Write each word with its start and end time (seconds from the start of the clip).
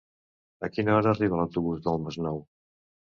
A 0.67 0.69
quina 0.77 0.95
hora 0.99 1.11
arriba 1.15 1.39
l'autobús 1.39 1.83
del 1.89 2.01
Masnou? 2.07 2.41